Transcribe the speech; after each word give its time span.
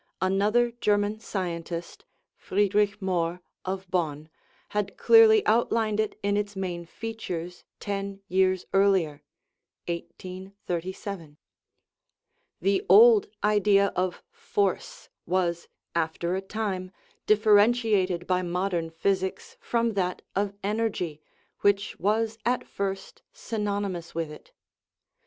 Another 0.19 0.71
Ger 0.71 0.97
man 0.97 1.19
scientist, 1.19 2.05
Friedrich 2.35 2.99
Mohr, 3.03 3.39
of 3.63 3.87
Bonn, 3.91 4.29
had 4.69 4.97
clearly 4.97 5.45
outlined 5.45 5.99
it 5.99 6.17
in 6.23 6.35
its 6.35 6.55
main 6.55 6.85
features 6.87 7.63
ten 7.79 8.19
years 8.27 8.65
earlier 8.73 9.21
(1837). 9.87 11.37
The 12.59 12.83
old 12.89 13.27
idea 13.43 13.93
of 13.95 14.23
force 14.31 15.09
was, 15.27 15.67
after 15.93 16.33
a 16.35 16.41
time, 16.41 16.89
differentiated 17.27 18.25
by 18.25 18.41
modern 18.41 18.89
physics 18.89 19.55
from 19.59 19.93
that 19.93 20.23
of 20.35 20.55
energy, 20.63 21.21
which 21.59 21.99
was 21.99 22.39
at 22.43 22.67
first 22.67 23.21
synonymous 23.33 24.15
with 24.15 24.31
it. 24.31 24.51